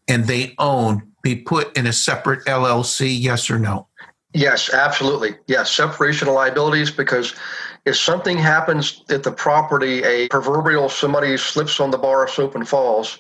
and 0.08 0.26
they 0.26 0.56
own 0.58 1.12
be 1.22 1.36
put 1.36 1.78
in 1.78 1.86
a 1.86 1.94
separate 1.94 2.44
LLC? 2.46 3.16
Yes 3.20 3.52
or 3.52 3.60
no? 3.60 3.88
Yes, 4.34 4.74
absolutely. 4.74 5.36
Yes, 5.48 5.72
separation 5.72 6.28
of 6.28 6.34
liabilities 6.34 6.92
because 6.92 7.36
if 7.86 7.98
something 7.98 8.38
happens 8.38 9.04
at 9.10 9.24
the 9.24 9.32
property, 9.32 10.04
a 10.04 10.28
proverbial 10.30 10.90
somebody 10.90 11.36
slips 11.38 11.80
on 11.80 11.92
the 11.92 11.98
bar 11.98 12.26
of 12.26 12.30
soap 12.30 12.56
and 12.56 12.68
falls, 12.68 13.18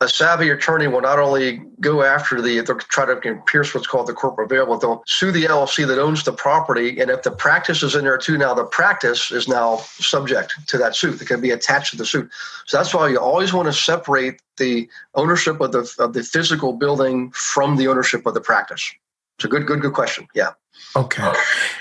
a 0.00 0.08
savvy 0.08 0.50
attorney 0.50 0.86
will 0.86 1.00
not 1.00 1.18
only 1.18 1.60
go 1.80 2.04
after 2.04 2.40
the, 2.40 2.60
they'll 2.60 2.78
try 2.78 3.04
to 3.04 3.42
pierce 3.46 3.74
what's 3.74 3.88
called 3.88 4.06
the 4.06 4.12
corporate 4.12 4.48
veil, 4.48 4.64
but 4.64 4.80
they'll 4.80 5.02
sue 5.06 5.32
the 5.32 5.44
LLC 5.44 5.84
that 5.88 5.98
owns 5.98 6.22
the 6.22 6.32
property. 6.32 7.00
And 7.00 7.10
if 7.10 7.24
the 7.24 7.32
practice 7.32 7.82
is 7.82 7.96
in 7.96 8.04
there 8.04 8.16
too, 8.16 8.38
now 8.38 8.54
the 8.54 8.64
practice 8.64 9.32
is 9.32 9.48
now 9.48 9.78
subject 9.78 10.54
to 10.68 10.78
that 10.78 10.94
suit. 10.94 11.20
It 11.20 11.26
can 11.26 11.40
be 11.40 11.50
attached 11.50 11.90
to 11.92 11.96
the 11.96 12.06
suit. 12.06 12.30
So 12.66 12.76
that's 12.76 12.94
why 12.94 13.08
you 13.08 13.18
always 13.18 13.52
want 13.52 13.66
to 13.66 13.72
separate 13.72 14.40
the 14.56 14.88
ownership 15.16 15.60
of 15.60 15.72
the, 15.72 15.92
of 15.98 16.12
the 16.12 16.22
physical 16.22 16.74
building 16.74 17.32
from 17.32 17.76
the 17.76 17.88
ownership 17.88 18.24
of 18.24 18.34
the 18.34 18.40
practice. 18.40 18.92
It's 19.36 19.46
a 19.46 19.48
good, 19.48 19.66
good, 19.66 19.80
good 19.80 19.94
question. 19.94 20.28
Yeah. 20.32 20.52
Okay. 20.94 21.32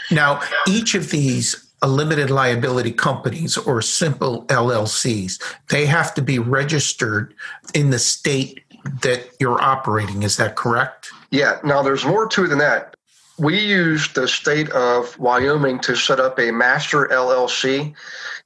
Now, 0.10 0.42
each 0.68 0.96
of 0.96 1.12
these 1.12 1.67
limited 1.86 2.30
liability 2.32 2.92
companies 2.92 3.58
or 3.58 3.82
simple 3.82 4.46
LLCs, 4.46 5.42
they 5.70 5.86
have 5.86 6.14
to 6.16 6.22
be 6.22 6.40
registered 6.40 7.36
in 7.74 7.92
the 7.92 8.00
state 8.00 8.64
that 9.02 9.30
you're 9.40 9.62
operating. 9.62 10.24
Is 10.24 10.38
that 10.38 10.56
correct? 10.56 11.10
Yeah. 11.30 11.60
Now, 11.64 11.84
there's 11.84 12.06
more 12.06 12.28
to 12.28 12.46
it 12.46 12.48
than 12.48 12.60
that. 12.60 12.96
We 13.38 13.60
used 13.60 14.16
the 14.16 14.28
state 14.28 14.70
of 14.72 15.18
Wyoming 15.20 15.80
to 15.82 15.96
set 15.96 16.20
up 16.20 16.40
a 16.40 16.50
master 16.50 17.08
LLC, 17.08 17.94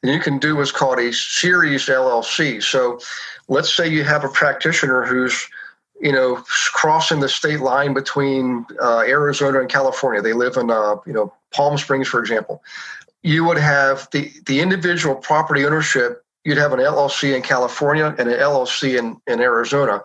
and 0.04 0.12
you 0.12 0.20
can 0.20 0.38
do 0.38 0.58
what's 0.58 0.72
called 0.72 1.00
a 1.00 1.14
series 1.14 1.86
LLC. 1.86 2.62
So, 2.62 3.00
let's 3.48 3.74
say 3.74 3.88
you 3.88 4.04
have 4.04 4.26
a 4.26 4.30
practitioner 4.30 5.06
who's 5.06 5.48
you 6.02 6.12
know, 6.12 6.44
crossing 6.74 7.20
the 7.20 7.30
state 7.30 7.60
line 7.60 7.94
between 7.94 8.66
uh, 8.82 9.02
Arizona 9.02 9.60
and 9.60 9.70
California. 9.70 10.20
They 10.20 10.34
live 10.34 10.58
in, 10.58 10.72
uh, 10.72 10.96
you 11.06 11.14
know, 11.14 11.32
Palm 11.52 11.78
Springs, 11.78 12.08
for 12.08 12.20
example 12.20 12.64
you 13.24 13.44
would 13.46 13.58
have 13.58 14.08
the, 14.12 14.32
the 14.46 14.60
individual 14.60 15.16
property 15.16 15.66
ownership, 15.66 16.24
you'd 16.44 16.58
have 16.58 16.74
an 16.74 16.80
LLC 16.80 17.36
in 17.36 17.42
California 17.42 18.16
and 18.18 18.30
an 18.30 18.40
LLC 18.40 18.98
in, 18.98 19.22
in 19.28 19.40
Arizona. 19.40 20.02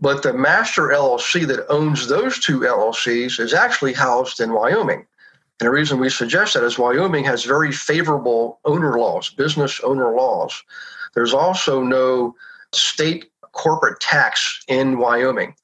But 0.00 0.22
the 0.22 0.32
master 0.32 0.88
LLC 0.88 1.46
that 1.46 1.66
owns 1.70 2.08
those 2.08 2.38
two 2.38 2.60
LLCs 2.60 3.40
is 3.40 3.54
actually 3.54 3.94
housed 3.94 4.40
in 4.40 4.52
Wyoming. 4.52 5.06
And 5.58 5.66
the 5.66 5.70
reason 5.70 5.98
we 5.98 6.10
suggest 6.10 6.54
that 6.54 6.64
is 6.64 6.78
Wyoming 6.78 7.24
has 7.24 7.44
very 7.44 7.72
favorable 7.72 8.60
owner 8.64 8.98
laws, 8.98 9.30
business 9.30 9.80
owner 9.80 10.14
laws. 10.14 10.62
There's 11.14 11.32
also 11.32 11.82
no 11.82 12.34
state 12.74 13.30
corporate 13.52 14.00
tax 14.00 14.62
in 14.68 14.98
Wyoming. 14.98 15.54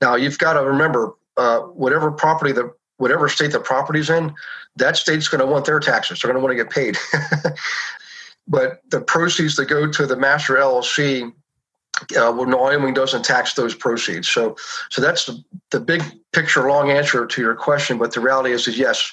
Now, 0.00 0.14
you've 0.14 0.38
got 0.38 0.52
to 0.52 0.64
remember 0.64 1.14
uh, 1.36 1.60
whatever 1.60 2.12
property 2.12 2.52
the 2.52 2.72
whatever 3.00 3.28
state 3.28 3.50
the 3.50 3.58
property's 3.60 4.10
in, 4.10 4.32
that 4.76 4.96
state's 4.96 5.26
going 5.26 5.40
to 5.40 5.46
want 5.46 5.64
their 5.64 5.80
taxes. 5.80 6.20
They're 6.20 6.30
going 6.30 6.40
to 6.40 6.44
want 6.44 6.56
to 6.56 6.62
get 6.62 6.70
paid. 6.70 6.98
but 8.48 8.82
the 8.90 9.00
proceeds 9.00 9.56
that 9.56 9.66
go 9.66 9.90
to 9.90 10.06
the 10.06 10.16
master 10.16 10.56
LLC, 10.56 11.32
uh, 11.32 11.32
well, 12.10 12.46
Wyoming 12.46 12.92
doesn't 12.92 13.24
tax 13.24 13.54
those 13.54 13.74
proceeds. 13.74 14.28
So, 14.28 14.54
so 14.90 15.00
that's 15.00 15.24
the, 15.24 15.42
the 15.70 15.80
big 15.80 16.02
picture, 16.32 16.68
long 16.68 16.90
answer 16.90 17.26
to 17.26 17.40
your 17.40 17.54
question. 17.54 17.96
But 17.96 18.12
the 18.12 18.20
reality 18.20 18.52
is, 18.52 18.68
is 18.68 18.78
yes, 18.78 19.10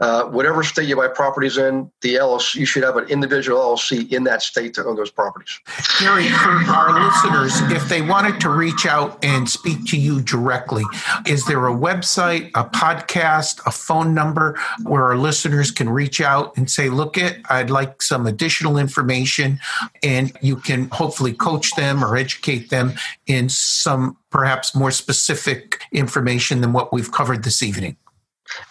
uh, 0.00 0.24
whatever 0.24 0.62
state 0.62 0.88
you 0.88 0.96
buy 0.96 1.08
properties 1.08 1.58
in, 1.58 1.90
the 2.02 2.14
LLC, 2.14 2.56
you 2.56 2.66
should 2.66 2.84
have 2.84 2.96
an 2.96 3.08
individual 3.08 3.58
LLC 3.58 4.10
in 4.12 4.24
that 4.24 4.42
state 4.42 4.74
to 4.74 4.84
own 4.84 4.96
those 4.96 5.10
properties. 5.10 5.58
Gary, 5.98 6.28
for 6.28 6.50
our 6.70 7.04
listeners, 7.04 7.60
if 7.72 7.88
they 7.88 8.02
wanted 8.02 8.40
to 8.40 8.50
reach 8.50 8.86
out 8.86 9.22
and 9.24 9.48
speak 9.48 9.84
to 9.86 9.98
you 9.98 10.20
directly, 10.20 10.84
is 11.26 11.46
there 11.46 11.66
a 11.66 11.74
website, 11.74 12.50
a 12.54 12.64
podcast, 12.64 13.60
a 13.66 13.70
phone 13.70 14.14
number 14.14 14.58
where 14.84 15.04
our 15.04 15.16
listeners 15.16 15.70
can 15.70 15.88
reach 15.88 16.20
out 16.20 16.56
and 16.56 16.70
say, 16.70 16.88
look 16.88 17.18
it, 17.18 17.38
I'd 17.50 17.70
like 17.70 18.00
some 18.00 18.26
additional 18.26 18.78
information 18.78 19.58
and 20.02 20.32
you 20.40 20.56
can 20.56 20.88
hopefully 20.90 21.32
coach 21.32 21.74
them 21.74 22.04
or 22.04 22.16
educate 22.16 22.70
them 22.70 22.94
in 23.26 23.48
some 23.48 24.16
perhaps 24.30 24.74
more 24.74 24.90
specific 24.90 25.82
information 25.92 26.60
than 26.60 26.72
what 26.72 26.92
we've 26.92 27.10
covered 27.10 27.42
this 27.42 27.62
evening? 27.62 27.96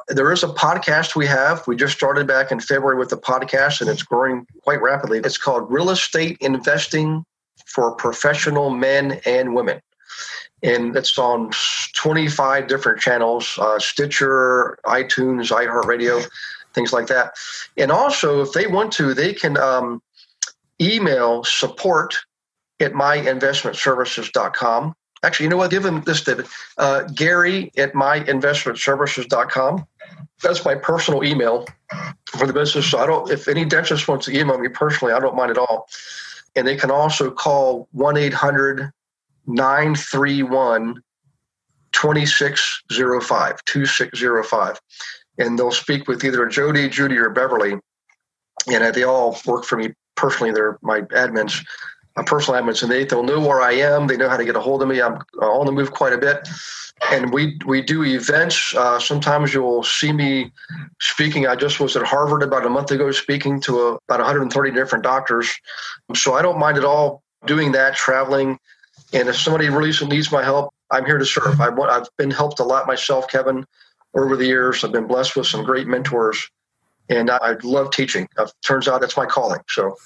There 0.08 0.30
is 0.32 0.42
a 0.42 0.48
podcast 0.48 1.16
we 1.16 1.26
have. 1.26 1.66
We 1.66 1.76
just 1.76 1.94
started 1.94 2.26
back 2.26 2.52
in 2.52 2.60
February 2.60 2.98
with 2.98 3.08
the 3.08 3.16
podcast, 3.16 3.80
and 3.80 3.88
it's 3.88 4.02
growing 4.02 4.46
quite 4.62 4.82
rapidly. 4.82 5.20
It's 5.24 5.38
called 5.38 5.70
Real 5.70 5.90
Estate 5.90 6.36
Investing 6.40 7.24
for 7.66 7.94
professional 7.94 8.70
men 8.70 9.20
and 9.24 9.54
women. 9.54 9.80
And 10.62 10.96
it's 10.96 11.18
on 11.18 11.50
25 11.94 12.68
different 12.68 13.00
channels 13.00 13.58
uh, 13.58 13.78
Stitcher, 13.78 14.78
iTunes, 14.84 15.50
iHeartRadio, 15.50 16.28
things 16.72 16.92
like 16.92 17.06
that. 17.08 17.34
And 17.76 17.90
also, 17.90 18.42
if 18.42 18.52
they 18.52 18.66
want 18.66 18.92
to, 18.94 19.14
they 19.14 19.32
can 19.32 19.56
um, 19.58 20.02
email 20.80 21.44
support 21.44 22.16
at 22.80 22.92
myinvestmentservices.com. 22.92 24.94
Actually, 25.24 25.44
you 25.44 25.50
know 25.50 25.56
what? 25.56 25.70
Give 25.70 25.84
them 25.84 26.02
this, 26.02 26.22
David. 26.22 26.46
Uh, 26.78 27.02
Gary 27.14 27.70
at 27.76 27.92
myinvestmentservices.com. 27.92 29.86
That's 30.42 30.64
my 30.64 30.74
personal 30.74 31.22
email 31.22 31.66
for 32.26 32.46
the 32.46 32.52
business. 32.52 32.90
So 32.90 32.98
I 32.98 33.06
don't, 33.06 33.30
if 33.30 33.46
any 33.46 33.64
dentist 33.64 34.08
wants 34.08 34.26
to 34.26 34.36
email 34.36 34.58
me 34.58 34.68
personally, 34.68 35.14
I 35.14 35.20
don't 35.20 35.36
mind 35.36 35.52
at 35.52 35.58
all. 35.58 35.88
And 36.54 36.66
they 36.66 36.76
can 36.76 36.90
also 36.90 37.30
call 37.30 37.88
1 37.92 38.16
800 38.16 38.90
931 39.46 41.02
2605, 41.92 43.64
2605. 43.64 44.80
And 45.38 45.58
they'll 45.58 45.70
speak 45.70 46.08
with 46.08 46.24
either 46.24 46.46
Jody, 46.46 46.88
Judy, 46.88 47.16
or 47.16 47.30
Beverly. 47.30 47.74
And 48.70 48.94
they 48.94 49.02
all 49.02 49.38
work 49.46 49.64
for 49.64 49.76
me 49.76 49.92
personally. 50.14 50.52
They're 50.52 50.78
my 50.82 51.00
admins, 51.02 51.64
my 52.16 52.22
personal 52.24 52.60
admins, 52.60 52.82
and 52.82 52.90
they, 52.92 53.04
they'll 53.04 53.22
know 53.22 53.40
where 53.40 53.60
I 53.60 53.72
am. 53.72 54.06
They 54.06 54.16
know 54.16 54.28
how 54.28 54.36
to 54.36 54.44
get 54.44 54.56
a 54.56 54.60
hold 54.60 54.82
of 54.82 54.88
me. 54.88 55.00
I'm 55.00 55.18
on 55.40 55.66
the 55.66 55.72
move 55.72 55.92
quite 55.92 56.12
a 56.12 56.18
bit 56.18 56.48
and 57.10 57.32
we 57.32 57.58
we 57.66 57.82
do 57.82 58.04
events. 58.04 58.74
Uh, 58.74 58.98
sometimes 58.98 59.52
you'll 59.52 59.82
see 59.82 60.12
me 60.12 60.52
speaking. 61.00 61.46
I 61.46 61.56
just 61.56 61.80
was 61.80 61.96
at 61.96 62.02
Harvard 62.04 62.42
about 62.42 62.66
a 62.66 62.70
month 62.70 62.90
ago, 62.90 63.10
speaking 63.10 63.60
to 63.62 63.80
a, 63.80 63.88
about 64.08 64.20
130 64.20 64.70
different 64.70 65.02
doctors. 65.02 65.52
So 66.14 66.34
I 66.34 66.42
don't 66.42 66.58
mind 66.58 66.78
at 66.78 66.84
all 66.84 67.22
doing 67.46 67.72
that, 67.72 67.96
traveling. 67.96 68.58
And 69.12 69.28
if 69.28 69.36
somebody 69.36 69.68
really 69.68 69.92
needs 70.06 70.30
my 70.30 70.42
help, 70.42 70.72
I'm 70.90 71.04
here 71.04 71.18
to 71.18 71.26
serve. 71.26 71.60
I 71.60 71.68
want, 71.68 71.90
I've 71.90 72.08
been 72.16 72.30
helped 72.30 72.60
a 72.60 72.64
lot 72.64 72.86
myself, 72.86 73.28
Kevin, 73.28 73.66
over 74.14 74.36
the 74.36 74.46
years. 74.46 74.84
I've 74.84 74.92
been 74.92 75.06
blessed 75.06 75.36
with 75.36 75.46
some 75.46 75.64
great 75.64 75.86
mentors, 75.86 76.48
and 77.08 77.30
I, 77.30 77.36
I 77.36 77.56
love 77.62 77.90
teaching. 77.90 78.28
Uh, 78.36 78.46
turns 78.64 78.88
out 78.88 79.00
that's 79.00 79.16
my 79.16 79.26
calling. 79.26 79.60
So 79.68 79.96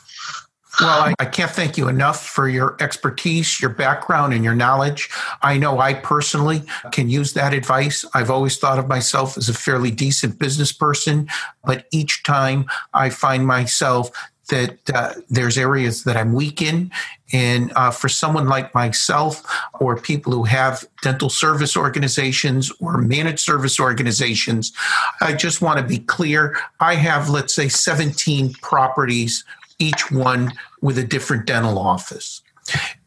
well, 0.81 1.01
I, 1.01 1.15
I, 1.19 1.25
can't 1.25 1.51
thank 1.51 1.77
you 1.79 1.89
enough 1.89 2.25
for 2.27 2.49
your 2.49 2.77
expertise, 2.81 3.61
your 3.61 3.71
background, 3.71 4.35
and 4.35 4.45
your 4.45 4.55
knowledge. 4.55 5.09
I 5.43 5.57
know 5.59 5.79
I 5.79 5.95
personally 5.95 6.63
can 6.93 7.09
use 7.09 7.33
that 7.35 7.55
advice. 7.55 8.05
I've 8.15 8.31
always 8.31 8.59
thought 8.59 8.79
of 8.79 8.89
myself 8.89 9.37
as 9.39 9.49
a 9.49 9.55
fairly 9.55 9.91
decent 9.91 10.39
business 10.39 10.73
person, 10.73 11.29
but 11.65 11.87
each 11.93 12.23
time 12.23 12.67
I 12.93 13.11
find 13.11 13.47
myself 13.47 14.11
that 14.49 14.79
uh, 14.95 15.13
there's 15.29 15.59
areas 15.59 16.05
that 16.05 16.17
I'm 16.17 16.33
weak 16.33 16.63
in. 16.63 16.91
And 17.33 17.73
uh, 17.75 17.91
for 17.91 18.09
someone 18.09 18.47
like 18.47 18.75
myself 18.75 19.43
or 19.81 19.97
people 19.97 20.33
who 20.33 20.45
have 20.45 20.85
dental 21.03 21.29
service 21.29 21.77
organizations 21.77 22.73
or 22.81 22.99
managed 22.99 23.41
service 23.41 23.81
organizations, 23.81 24.73
I 25.21 25.33
just 25.33 25.61
want 25.61 25.81
to 25.81 25.85
be 25.85 25.99
clear. 25.99 26.57
I 26.79 26.95
have, 26.95 27.29
let's 27.29 27.55
say, 27.55 27.69
17 27.69 28.55
properties 28.55 29.45
each 29.79 30.11
one 30.11 30.53
with 30.81 30.99
a 30.99 31.05
different 31.05 31.47
dental 31.47 31.79
office. 31.79 32.43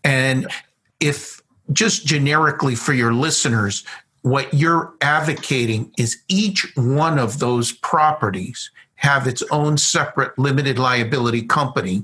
And 0.04 0.48
if 1.00 1.42
just 1.72 2.06
generically 2.06 2.76
for 2.76 2.94
your 2.94 3.14
listeners, 3.14 3.84
what 4.22 4.54
you're 4.54 4.94
advocating 5.02 5.92
is 5.98 6.18
each 6.28 6.72
one 6.76 7.20
of 7.20 7.40
those 7.40 7.72
properties 7.72 8.72
have 9.00 9.28
its 9.28 9.42
own 9.50 9.78
separate 9.78 10.38
limited 10.38 10.78
liability 10.78 11.42
company, 11.42 12.04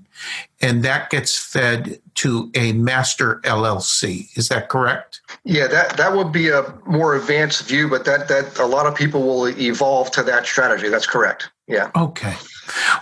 and 0.62 0.82
that 0.82 1.10
gets 1.10 1.38
fed 1.38 1.99
to 2.15 2.49
a 2.56 2.71
master 2.71 3.41
LLC. 3.43 4.30
Is 4.38 4.47
that 4.47 4.69
correct? 4.69 5.19
Yeah, 5.43 5.67
that 5.67 5.97
that 5.97 6.15
would 6.15 6.32
be 6.32 6.47
a 6.47 6.73
more 6.86 7.15
advanced 7.15 7.67
view, 7.67 7.89
but 7.89 8.06
that 8.06 8.30
that 8.30 8.58
a 8.60 8.65
lot 8.65 8.86
of 8.86 8.95
people 8.95 9.23
will 9.23 9.47
evolve 9.60 10.10
to 10.12 10.23
that 10.23 10.45
strategy. 10.45 10.88
That's 10.88 11.06
correct. 11.06 11.49
Yeah. 11.67 11.91
Okay. 11.97 12.36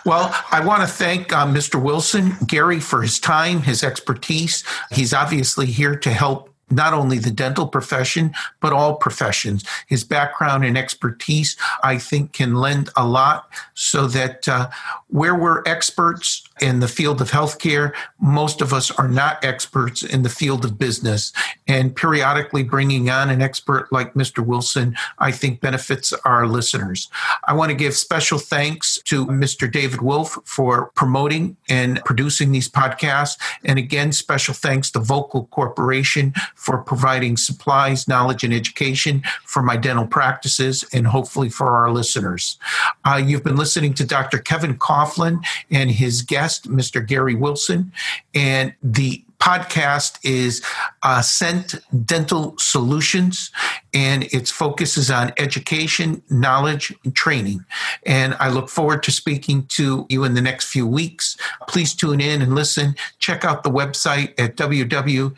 Well, 0.05 0.35
I 0.51 0.65
want 0.65 0.81
to 0.81 0.87
thank 0.87 1.31
uh, 1.31 1.45
Mr. 1.45 1.81
Wilson, 1.81 2.35
Gary, 2.47 2.79
for 2.79 3.01
his 3.01 3.19
time, 3.19 3.61
his 3.61 3.83
expertise. 3.83 4.63
He's 4.91 5.13
obviously 5.13 5.67
here 5.67 5.95
to 5.95 6.09
help 6.09 6.53
not 6.69 6.93
only 6.93 7.19
the 7.19 7.31
dental 7.31 7.67
profession, 7.67 8.33
but 8.59 8.73
all 8.73 8.95
professions. 8.95 9.63
His 9.87 10.03
background 10.03 10.65
and 10.65 10.77
expertise, 10.77 11.55
I 11.83 11.97
think, 11.97 12.33
can 12.33 12.55
lend 12.55 12.89
a 12.95 13.05
lot 13.05 13.49
so 13.73 14.07
that 14.07 14.47
uh, 14.47 14.69
where 15.07 15.35
we're 15.35 15.63
experts 15.65 16.47
in 16.61 16.79
the 16.79 16.87
field 16.87 17.21
of 17.21 17.31
healthcare, 17.31 17.93
most 18.19 18.61
of 18.61 18.73
us 18.73 18.91
are 18.91 19.07
not 19.07 19.43
experts 19.43 20.03
in 20.03 20.23
the 20.23 20.29
field 20.29 20.63
of 20.65 20.77
business. 20.77 21.33
And 21.67 21.95
periodically 21.95 22.63
bringing 22.63 23.09
on 23.09 23.29
an 23.29 23.41
expert 23.41 23.91
like 23.91 24.13
Mr. 24.13 24.45
Wilson, 24.45 24.95
I 25.19 25.31
think 25.31 25.61
benefits 25.61 26.13
our 26.25 26.45
listeners. 26.45 27.09
I 27.47 27.53
want 27.53 27.69
to 27.69 27.75
give 27.75 27.95
special 27.95 28.37
thanks 28.37 28.99
to 29.05 29.25
Mr. 29.25 29.71
David 29.71 30.01
Wolf 30.01 30.37
for 30.45 30.91
promoting 30.95 31.57
and 31.69 32.03
producing 32.05 32.51
these 32.51 32.69
podcasts. 32.69 33.37
And 33.63 33.79
again, 33.79 34.11
special 34.11 34.53
thanks 34.53 34.91
to 34.91 34.99
Vocal 34.99 35.45
Corporation 35.47 36.33
for 36.55 36.77
providing 36.77 37.37
supplies, 37.37 38.07
knowledge, 38.07 38.43
and 38.43 38.53
education 38.53 39.23
for 39.45 39.63
my 39.63 39.77
dental 39.77 40.07
practices 40.07 40.85
and 40.93 41.07
hopefully 41.07 41.49
for 41.49 41.75
our 41.75 41.91
listeners. 41.91 42.57
Uh, 43.05 43.21
you've 43.23 43.43
been 43.43 43.55
listening 43.55 43.93
to 43.95 44.05
Dr. 44.05 44.37
Kevin 44.37 44.77
Coughlin 44.77 45.43
and 45.71 45.89
his 45.91 46.21
guest, 46.21 46.42
Mr. 46.67 47.05
Gary 47.05 47.35
Wilson. 47.35 47.91
And 48.33 48.73
the 48.81 49.23
podcast 49.39 50.19
is 50.23 50.63
uh, 51.03 51.17
Ascent 51.19 51.75
Dental 52.05 52.55
Solutions, 52.57 53.51
and 53.93 54.23
its 54.31 54.49
focus 54.49 54.95
is 54.95 55.11
on 55.11 55.33
education, 55.37 56.23
knowledge, 56.29 56.93
and 57.03 57.13
training. 57.13 57.65
And 58.05 58.35
I 58.39 58.49
look 58.49 58.69
forward 58.69 59.03
to 59.03 59.11
speaking 59.11 59.65
to 59.69 60.05
you 60.07 60.23
in 60.23 60.33
the 60.33 60.41
next 60.41 60.67
few 60.67 60.87
weeks. 60.87 61.35
Please 61.67 61.93
tune 61.93 62.21
in 62.21 62.41
and 62.41 62.55
listen. 62.55 62.95
Check 63.19 63.43
out 63.43 63.63
the 63.63 63.69
website 63.71 64.33
at 64.39 64.55
www 64.55 65.35